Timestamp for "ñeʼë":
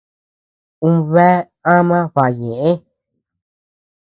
2.41-2.71